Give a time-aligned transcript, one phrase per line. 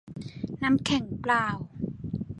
[0.61, 1.47] น้ำแข็งเปล่า